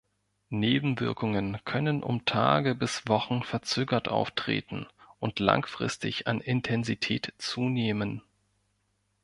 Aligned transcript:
Nebenwirkungen 0.49 1.59
können 1.63 2.01
um 2.01 2.25
Tage 2.25 2.73
bis 2.73 3.07
Wochen 3.07 3.43
verzögert 3.43 4.07
auftreten 4.07 4.87
und 5.19 5.37
langfristig 5.39 6.25
an 6.25 6.41
Intensität 6.41 7.35
zunehmen. 7.37 8.23